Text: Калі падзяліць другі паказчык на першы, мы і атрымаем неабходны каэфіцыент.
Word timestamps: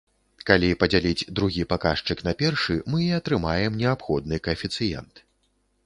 Калі 0.49 0.69
падзяліць 0.83 1.27
другі 1.39 1.67
паказчык 1.75 2.25
на 2.29 2.33
першы, 2.41 2.79
мы 2.95 2.99
і 3.09 3.13
атрымаем 3.21 3.71
неабходны 3.83 4.45
каэфіцыент. 4.49 5.27